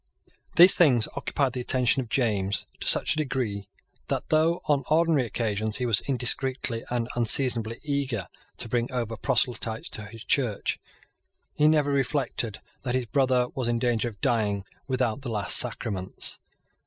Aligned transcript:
These 0.55 0.73
things 0.73 1.07
occupied 1.15 1.53
the 1.53 1.59
attention 1.61 2.01
of 2.01 2.09
James 2.09 2.65
to 2.79 2.87
such 2.87 3.13
a 3.13 3.17
degree 3.17 3.69
that, 4.07 4.29
though, 4.29 4.63
on 4.65 4.83
ordinary 4.89 5.27
occasions, 5.27 5.77
he 5.77 5.85
was 5.85 6.01
indiscreetly 6.09 6.83
and 6.89 7.07
unseasonably 7.15 7.77
eager 7.83 8.27
to 8.57 8.67
bring 8.67 8.91
over 8.91 9.15
proselytes 9.15 9.89
to 9.89 10.05
his 10.07 10.23
Church, 10.23 10.79
he 11.53 11.67
never 11.67 11.91
reflected 11.91 12.61
that 12.81 12.95
his 12.95 13.05
brother 13.05 13.49
was 13.49 13.67
in 13.67 13.77
danger 13.77 14.07
of 14.09 14.19
dying 14.21 14.65
without 14.87 15.21
the 15.21 15.29
last 15.29 15.55
sacraments. 15.55 16.39